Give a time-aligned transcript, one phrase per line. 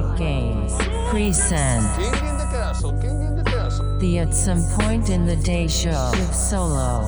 [0.00, 0.72] Like Games
[1.10, 2.92] present ¿Quién entiende caso?
[3.00, 3.98] ¿Quién entiende caso?
[3.98, 7.06] the At Some Point in the Day show with Solo.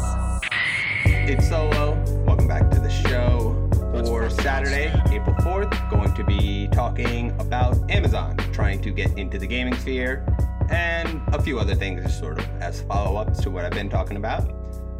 [1.07, 1.95] It's Solo.
[2.27, 3.57] Welcome back to the show
[4.05, 5.91] for Saturday, April 4th.
[5.91, 10.27] Going to be talking about Amazon trying to get into the gaming sphere
[10.68, 14.18] and a few other things, sort of as follow ups to what I've been talking
[14.18, 14.52] about.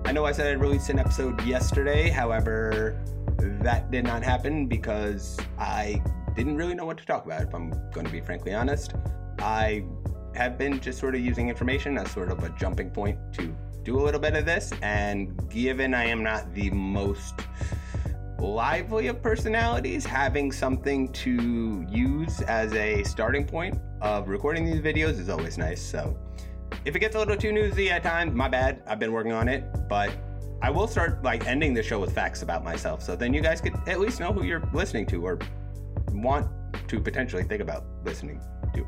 [0.07, 2.99] I know I said I'd release an episode yesterday, however,
[3.37, 6.03] that did not happen because I
[6.35, 8.95] didn't really know what to talk about, if I'm going to be frankly honest.
[9.39, 9.85] I
[10.35, 13.99] have been just sort of using information as sort of a jumping point to do
[13.99, 17.35] a little bit of this, and given I am not the most
[18.39, 25.19] lively of personalities, having something to use as a starting point of recording these videos
[25.19, 25.81] is always nice.
[25.81, 26.17] So
[26.85, 28.83] if it gets a little too newsy at times, my bad.
[28.87, 30.11] I've been working on it, but
[30.61, 33.03] I will start like ending the show with facts about myself.
[33.03, 35.39] So then you guys could at least know who you're listening to or
[36.13, 36.49] want
[36.89, 38.41] to potentially think about listening
[38.75, 38.87] to.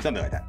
[0.00, 0.46] Something like that.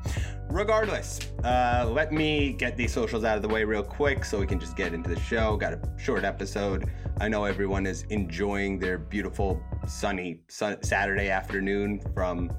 [0.49, 4.47] Regardless, uh, let me get these socials out of the way real quick so we
[4.47, 5.57] can just get into the show.
[5.57, 6.89] Got a short episode.
[7.19, 12.51] I know everyone is enjoying their beautiful sunny sun- Saturday afternoon from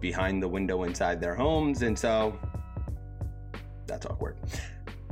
[0.00, 2.38] behind the window inside their homes, and so
[3.86, 4.36] that's awkward.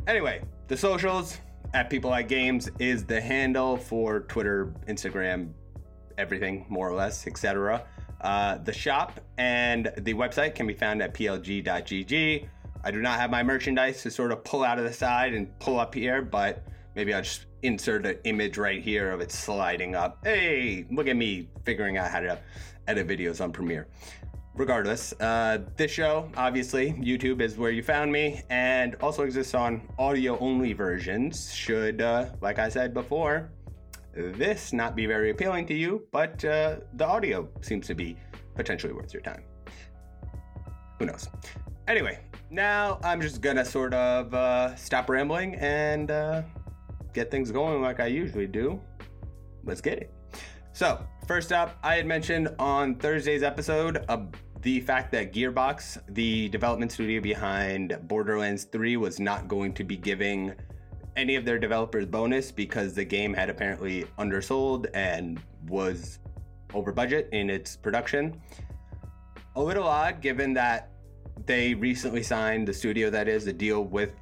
[0.07, 1.39] Anyway, the socials
[1.75, 5.53] at People Like Games is the handle for Twitter, Instagram,
[6.21, 7.85] everything more or less, etc.
[8.21, 12.47] Uh, the shop and the website can be found at plg.gg.
[12.83, 15.59] I do not have my merchandise to sort of pull out of the side and
[15.59, 19.95] pull up here, but maybe I'll just insert an image right here of it sliding
[19.95, 20.19] up.
[20.25, 22.39] Hey, look at me figuring out how to
[22.87, 23.87] edit videos on Premiere.
[24.55, 29.89] Regardless, uh, this show, obviously, YouTube is where you found me and also exists on
[29.99, 31.55] audio only versions.
[31.55, 33.51] Should, uh, like I said before,
[34.15, 38.17] this not be very appealing to you, but uh, the audio seems to be
[38.55, 39.43] potentially worth your time.
[40.99, 41.29] Who knows?
[41.89, 46.43] Anyway, now I'm just gonna sort of uh, stop rambling and uh,
[47.13, 48.81] get things going like I usually do.
[49.65, 50.13] Let's get it.
[50.73, 54.05] So, first up, I had mentioned on Thursday's episode
[54.63, 59.97] the fact that Gearbox, the development studio behind Borderlands 3, was not going to be
[59.97, 60.55] giving
[61.17, 66.19] any of their developers bonus because the game had apparently undersold and was
[66.75, 68.41] over budget in its production.
[69.57, 70.91] A little odd given that
[71.47, 74.13] they recently signed the studio that is a deal with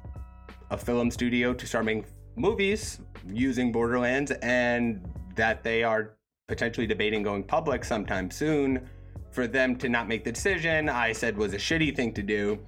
[0.71, 2.05] a film studio to start making
[2.35, 6.15] movies using Borderlands and that they are
[6.47, 8.89] potentially debating going public sometime soon.
[9.31, 12.59] For them to not make the decision, I said was a shitty thing to do.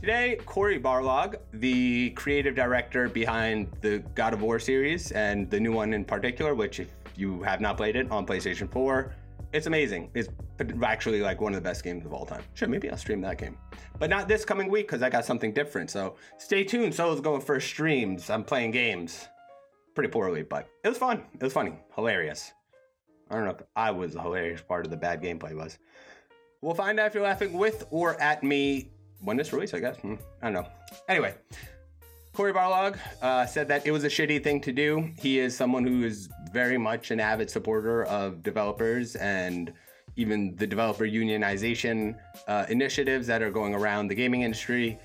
[0.00, 5.72] Today, Cory Barlog, the creative director behind the God of War series and the new
[5.72, 9.14] one in particular, which if you have not played it on PlayStation 4,
[9.54, 10.10] it's amazing.
[10.14, 10.28] It's
[10.82, 12.42] actually like one of the best games of all time.
[12.52, 13.56] Sure, maybe I'll stream that game.
[13.98, 15.90] But not this coming week because I got something different.
[15.90, 16.94] So stay tuned.
[16.94, 18.28] Solo's going for streams.
[18.28, 19.26] I'm playing games.
[19.94, 21.22] Pretty poorly, but it was fun.
[21.34, 21.72] It was funny.
[21.94, 22.52] Hilarious.
[23.30, 25.78] I don't know if I was the hilarious part of the bad gameplay was.
[26.60, 28.90] We'll find out if you're laughing with or at me
[29.20, 29.96] when this released, I guess.
[29.98, 30.68] Hmm, I don't know.
[31.08, 31.34] Anyway,
[32.32, 35.10] Cory Barlog uh, said that it was a shitty thing to do.
[35.18, 39.72] He is someone who is very much an avid supporter of developers and
[40.16, 42.16] even the developer unionization
[42.48, 44.98] uh, initiatives that are going around the gaming industry.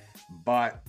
[0.45, 0.83] But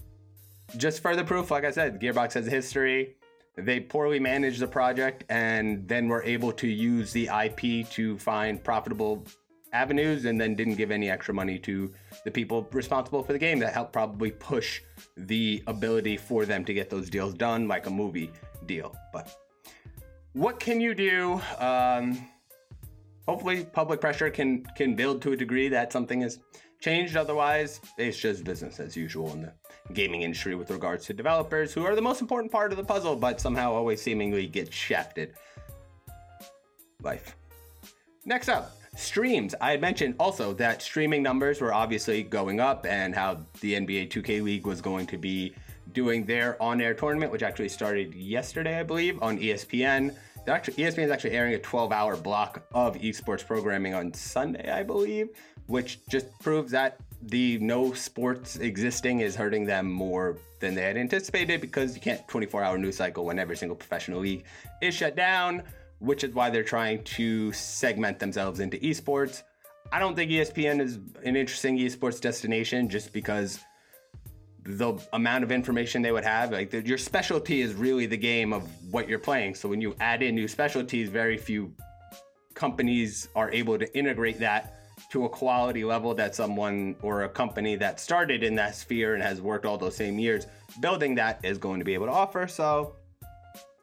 [0.77, 3.16] just further proof, like I said, Gearbox has a history.
[3.56, 8.62] They poorly managed the project and then were able to use the IP to find
[8.62, 9.27] profitable
[9.72, 11.93] avenues and then didn't give any extra money to
[12.25, 14.83] the people responsible for the game that helped probably push
[15.16, 18.31] the ability for them to get those deals done like a movie
[18.66, 18.94] deal.
[19.12, 19.34] But
[20.34, 21.41] what can you do?
[21.59, 22.28] Um,
[23.27, 26.38] hopefully public pressure can can build to a degree that something is
[26.81, 27.16] changed.
[27.16, 29.53] Otherwise it's just business as usual in the
[29.94, 33.16] gaming industry with regards to developers who are the most important part of the puzzle
[33.16, 35.34] but somehow always seemingly get shafted.
[37.03, 37.37] Life.
[38.25, 39.55] Next up streams.
[39.61, 44.11] I had mentioned also that streaming numbers were obviously going up and how the NBA
[44.11, 45.55] 2K League was going to be
[45.93, 50.15] doing their on-air tournament, which actually started yesterday, I believe, on ESPN.
[50.47, 55.31] Actually, ESPN is actually airing a 12-hour block of esports programming on Sunday, I believe,
[55.67, 60.97] which just proves that the no sports existing is hurting them more than they had
[60.97, 64.45] anticipated because you can't 24-hour news cycle when every single professional league
[64.81, 65.62] is shut down
[66.02, 69.43] which is why they're trying to segment themselves into esports.
[69.93, 73.60] I don't think ESPN is an interesting esports destination just because
[74.64, 78.52] the amount of information they would have, like the, your specialty is really the game
[78.52, 79.54] of what you're playing.
[79.54, 81.72] So when you add in new specialties, very few
[82.54, 84.78] companies are able to integrate that
[85.10, 89.22] to a quality level that someone or a company that started in that sphere and
[89.22, 90.46] has worked all those same years
[90.81, 92.46] building that is going to be able to offer.
[92.49, 92.96] So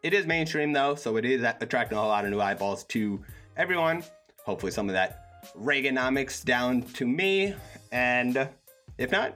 [0.04, 3.24] it is mainstream though, so it is attracting a lot of new eyeballs to
[3.58, 4.04] everyone.
[4.46, 5.26] Hopefully, some of that
[5.58, 7.56] Reaganomics down to me,
[7.92, 8.50] and
[8.98, 9.36] if not,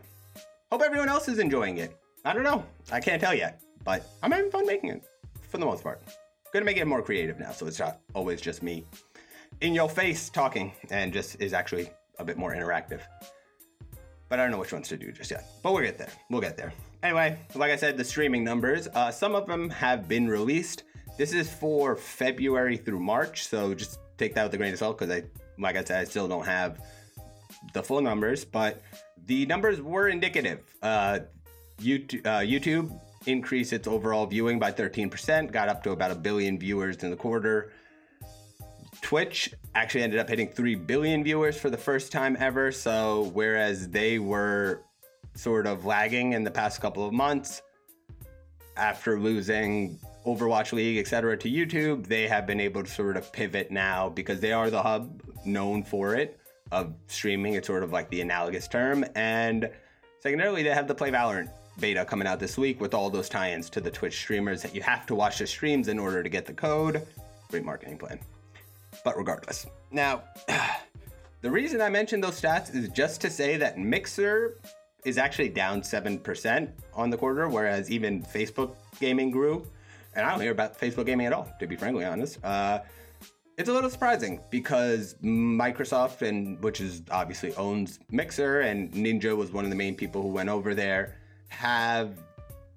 [0.70, 1.98] hope everyone else is enjoying it.
[2.26, 5.04] I don't know, I can't tell yet, but I'm having fun making it
[5.50, 6.02] for the most part.
[6.52, 8.84] Gonna make it more creative now, so it's not always just me
[9.62, 11.90] in your face talking, and just is actually
[12.20, 13.00] a bit more interactive.
[14.30, 15.46] But I don't know which ones to do just yet.
[15.62, 16.12] But we'll get there.
[16.30, 16.74] We'll get there.
[17.04, 20.84] Anyway, like I said, the streaming numbers, uh, some of them have been released.
[21.18, 24.98] This is for February through March, so just take that with a grain of salt
[24.98, 25.24] because I,
[25.60, 26.80] like I said, I still don't have
[27.74, 28.82] the full numbers, but
[29.26, 30.62] the numbers were indicative.
[30.82, 31.20] Uh,
[31.82, 36.58] YouTube, uh, YouTube increased its overall viewing by 13%, got up to about a billion
[36.58, 37.74] viewers in the quarter.
[39.02, 42.72] Twitch actually ended up hitting 3 billion viewers for the first time ever.
[42.72, 44.84] So, whereas they were
[45.36, 47.62] sort of lagging in the past couple of months
[48.78, 52.08] after losing Overwatch League, etc., to YouTube.
[52.08, 55.84] They have been able to sort of pivot now because they are the hub known
[55.84, 56.40] for it
[56.72, 57.54] of streaming.
[57.56, 59.06] It's sort of like the analogous term.
[59.16, 59.70] And
[60.22, 61.50] secondarily, they have the Play Valorant
[61.80, 64.82] beta coming out this week with all those tie-ins to the Twitch streamers that you
[64.82, 67.06] have to watch the streams in order to get the code.
[67.50, 68.20] Great marketing plan.
[69.04, 70.24] But regardless, now
[71.42, 74.58] the reason I mentioned those stats is just to say that Mixer
[75.06, 79.66] is actually down 7% on the quarter, whereas even Facebook gaming grew.
[80.16, 82.44] And I don't hear about Facebook gaming at all, to be frankly honest.
[82.44, 82.80] Uh,
[83.58, 89.52] it's a little surprising because Microsoft, and which is obviously owns Mixer, and Ninja was
[89.52, 91.18] one of the main people who went over there,
[91.50, 92.18] have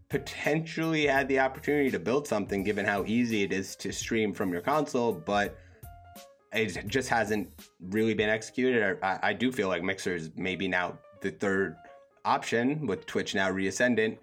[0.09, 4.53] potentially had the opportunity to build something given how easy it is to stream from
[4.53, 5.59] your console, but
[6.53, 7.49] it just hasn't
[7.81, 8.99] really been executed.
[9.03, 11.77] I, I do feel like Mixer is maybe now the third
[12.27, 14.19] option with Twitch now reascendant.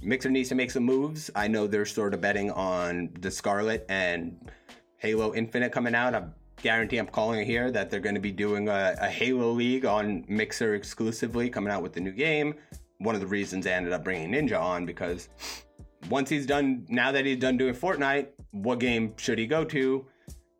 [0.00, 1.30] Mixer needs to make some moves.
[1.34, 4.50] I know they're sort of betting on the Scarlett and
[4.98, 6.14] Halo Infinite coming out.
[6.14, 6.24] I
[6.62, 9.84] guarantee I'm calling it here that they're going to be doing a, a, Halo League
[9.84, 12.54] on Mixer exclusively, coming out with the new game.
[12.98, 15.28] One of the reasons I ended up bringing Ninja on because
[16.08, 20.06] once he's done, now that he's done doing Fortnite, what game should he go to?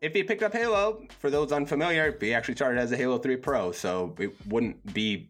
[0.01, 3.37] If he picked up Halo, for those unfamiliar, he actually started as a Halo 3
[3.37, 5.29] Pro, so it wouldn't be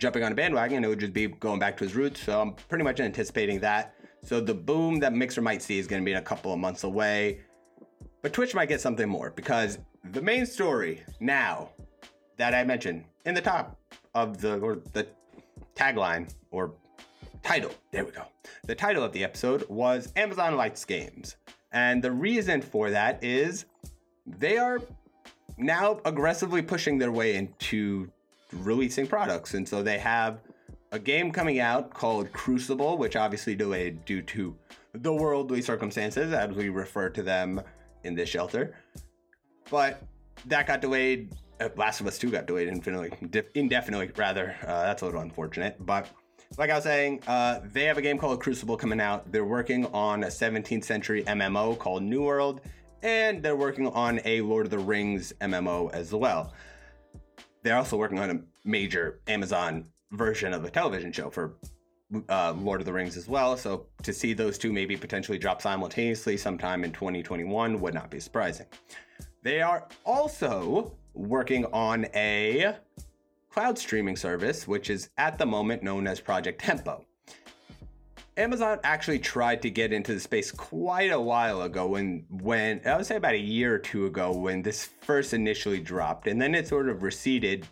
[0.00, 0.82] jumping on a bandwagon.
[0.82, 2.22] It would just be going back to his roots.
[2.22, 3.94] So I'm pretty much anticipating that.
[4.24, 6.58] So the boom that Mixer might see is going to be in a couple of
[6.58, 7.40] months away.
[8.22, 9.78] But Twitch might get something more because
[10.12, 11.70] the main story now
[12.36, 13.78] that I mentioned in the top
[14.14, 15.06] of the or the
[15.74, 16.72] tagline or
[17.42, 18.24] title, there we go.
[18.64, 21.36] The title of the episode was Amazon Lights Games.
[21.72, 23.66] And the reason for that is
[24.26, 24.80] they are
[25.56, 28.10] now aggressively pushing their way into
[28.52, 29.54] releasing products.
[29.54, 30.40] And so they have
[30.92, 34.56] a game coming out called Crucible, which obviously delayed due to
[34.92, 37.60] the worldly circumstances, as we refer to them
[38.04, 38.74] in this shelter.
[39.70, 40.02] But
[40.46, 41.32] that got delayed.
[41.60, 43.12] Uh, Last of Us 2 got delayed infinitely,
[43.54, 44.56] indefinitely, rather.
[44.62, 45.76] Uh, that's a little unfortunate.
[45.78, 46.08] But
[46.58, 49.30] like I was saying, uh, they have a game called Crucible coming out.
[49.30, 52.62] They're working on a 17th century MMO called New World,
[53.02, 56.52] and they're working on a Lord of the Rings MMO as well
[57.62, 61.56] they're also working on a major Amazon version of a television show for
[62.28, 63.56] uh, Lord of the Rings as well.
[63.56, 68.20] So to see those two maybe potentially drop simultaneously sometime in 2021 would not be
[68.20, 68.66] surprising.
[69.42, 72.76] They are also working on a
[73.50, 77.04] cloud streaming service, which is at the moment known as Project Tempo.
[78.36, 82.96] Amazon actually tried to get into the space quite a while ago when when I
[82.96, 86.54] would say about a year or two ago when this first initially dropped and then
[86.54, 87.66] it sort of receded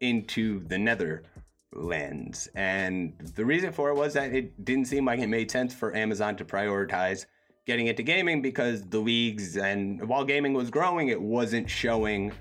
[0.00, 2.48] into the Netherlands.
[2.54, 5.94] And the reason for it was that it didn't seem like it made sense for
[5.94, 7.26] Amazon to prioritize
[7.66, 12.32] getting into gaming because the leagues and while gaming was growing, it wasn't showing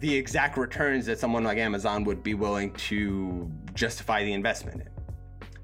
[0.00, 5.01] the exact returns that someone like Amazon would be willing to justify the investment in.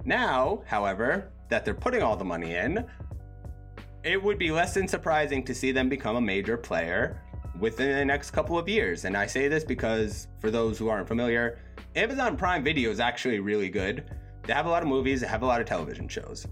[0.04, 2.86] Now, however, that they're putting all the money in,
[4.04, 7.22] it would be less than surprising to see them become a major player
[7.58, 9.04] within the next couple of years.
[9.04, 11.58] And I say this because, for those who aren't familiar,
[11.96, 14.10] Amazon Prime Video is actually really good.
[14.44, 16.46] They have a lot of movies, they have a lot of television shows.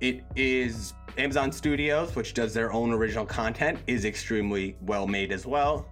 [0.00, 5.46] It is Amazon Studios, which does their own original content, is extremely well made as
[5.46, 5.88] well.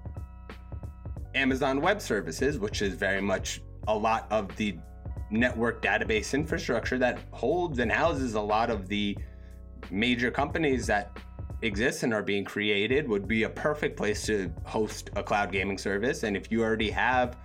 [1.35, 4.77] Amazon Web Services, which is very much a lot of the
[5.31, 9.17] network database infrastructure that holds and houses a lot of the
[9.91, 11.17] major companies that
[11.63, 15.79] exist and are being created would be a perfect place to host a cloud gaming
[15.79, 16.23] service.
[16.23, 17.37] And if you already have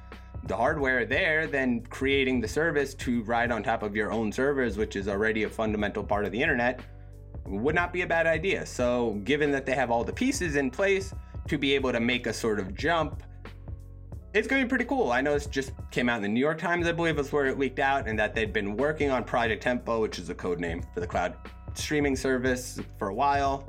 [0.46, 4.77] the hardware there, then creating the service to ride on top of your own servers,
[4.77, 6.82] which is already a fundamental part of the internet,
[7.46, 8.65] would not be a bad idea.
[8.65, 11.13] So, given that they have all the pieces in place
[11.48, 13.24] to be able to make a sort of jump,
[14.36, 15.13] it's going to be pretty cool.
[15.13, 17.46] I know this just came out in the New York Times, I believe was where
[17.46, 20.60] it leaked out, and that they'd been working on Project Tempo, which is a code
[20.60, 21.38] name for the cloud
[21.74, 23.65] streaming service, for a while.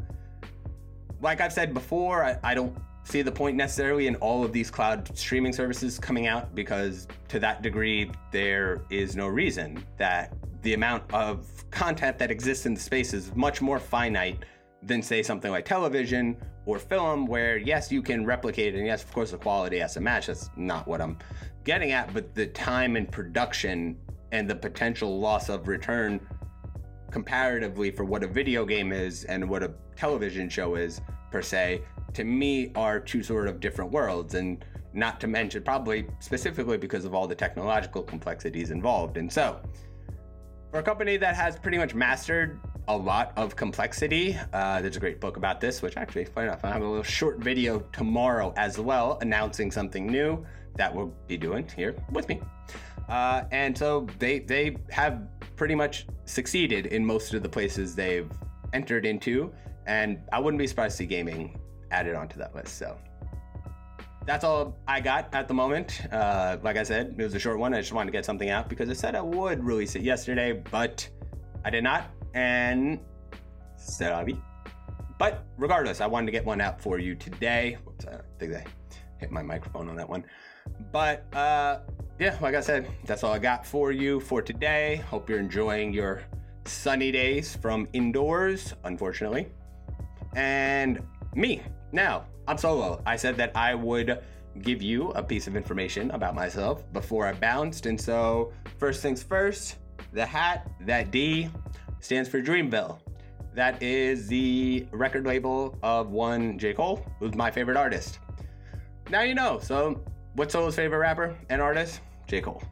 [1.22, 4.68] Like I've said before, I, I don't see the point necessarily in all of these
[4.68, 10.74] cloud streaming services coming out because to that degree there is no reason that the
[10.74, 14.44] amount of content that exists in the space is much more finite
[14.82, 19.02] than say something like television or film where yes you can replicate it and yes
[19.02, 20.26] of course the quality has to match.
[20.26, 21.18] That's not what i'm
[21.64, 23.96] getting at but the time and production
[24.32, 26.20] and the potential loss of return
[27.10, 31.82] comparatively for what a video game is and what a television show is per se
[32.16, 34.34] to me are two sort of different worlds.
[34.34, 34.64] And
[34.94, 39.18] not to mention probably specifically because of all the technological complexities involved.
[39.18, 39.60] And so
[40.70, 44.36] for a company that has pretty much mastered a lot of complexity.
[44.52, 47.02] Uh, there's a great book about this, which actually, funny enough, I have a little
[47.02, 50.44] short video tomorrow as well, announcing something new
[50.76, 52.40] that we'll be doing here with me.
[53.08, 58.30] Uh, and so they they have pretty much succeeded in most of the places they've
[58.72, 59.52] entered into,
[59.86, 61.58] and I wouldn't be surprised to see gaming
[61.90, 62.78] added onto that list.
[62.78, 62.96] So
[64.26, 66.02] that's all I got at the moment.
[66.12, 67.74] Uh, like I said, it was a short one.
[67.74, 70.60] I just wanted to get something out because I said I would release it yesterday,
[70.70, 71.08] but
[71.64, 73.00] I did not and
[73.78, 74.40] Serabi.
[75.18, 77.78] But regardless, I wanted to get one out for you today.
[77.84, 78.64] Whoops, I think I
[79.18, 80.22] hit my microphone on that one.
[80.92, 81.80] But uh,
[82.18, 84.96] yeah, like I said, that's all I got for you for today.
[85.08, 86.22] Hope you're enjoying your
[86.66, 89.48] sunny days from indoors, unfortunately.
[90.34, 91.00] And
[91.34, 91.62] me,
[91.92, 93.02] now, I'm solo.
[93.06, 94.22] I said that I would
[94.60, 97.86] give you a piece of information about myself before I bounced.
[97.86, 99.76] And so, first things first,
[100.12, 101.48] the hat, that D,
[102.06, 103.00] stands for Dreamville.
[103.52, 106.72] That is the record label of one J.
[106.72, 108.20] Cole, who's my favorite artist.
[109.10, 109.58] Now you know.
[109.58, 112.00] So, what's Solo's favorite rapper and artist?
[112.28, 112.42] J.
[112.42, 112.62] Cole.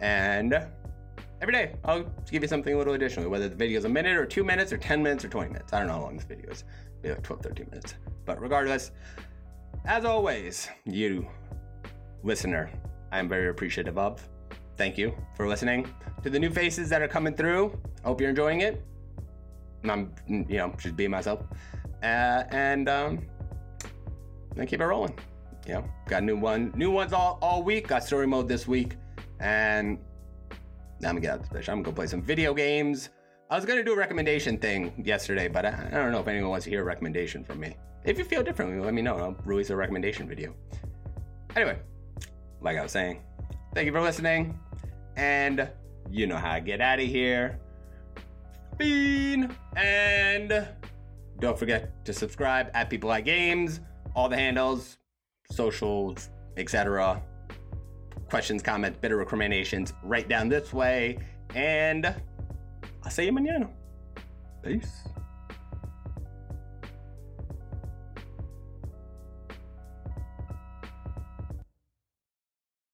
[0.00, 0.66] And
[1.40, 4.18] every day I'll give you something a little additional, whether the video is a minute
[4.18, 5.72] or two minutes or 10 minutes or 20 minutes.
[5.72, 6.64] I don't know how long this video is.
[7.02, 7.94] Maybe like 12, 13 minutes.
[8.26, 8.90] But regardless,
[9.86, 11.26] as always, you
[12.22, 12.70] listener,
[13.12, 14.28] I'm very appreciative of.
[14.76, 15.86] Thank you for listening.
[16.22, 18.82] To the new faces that are coming through, hope you're enjoying it.
[19.84, 21.40] I'm, you know, just being myself.
[22.02, 23.26] Uh, and um,
[24.54, 25.18] then keep it rolling.
[25.66, 27.88] You know, got new one, new ones all, all week.
[27.88, 28.96] Got story mode this week,
[29.40, 29.98] and
[31.00, 31.68] now I'm gonna get out the fish.
[31.68, 33.10] I'm gonna go play some video games.
[33.50, 36.50] I was gonna do a recommendation thing yesterday, but I, I don't know if anyone
[36.50, 37.76] wants to hear a recommendation from me.
[38.04, 39.16] If you feel differently, let me know.
[39.16, 40.54] I'll release a recommendation video.
[41.56, 41.78] Anyway,
[42.60, 43.22] like I was saying,
[43.74, 44.58] thank you for listening,
[45.16, 45.68] and
[46.10, 47.58] you know how I get out of here.
[48.78, 49.54] Bean.
[49.76, 50.68] And
[51.40, 53.80] don't forget to subscribe at People Like Games,
[54.14, 54.98] all the handles,
[55.50, 57.22] socials, etc.
[58.30, 61.18] Questions, comments, bitter recriminations, right down this way.
[61.54, 62.06] And
[63.04, 63.68] I'll see you mañana.
[64.62, 65.08] Peace.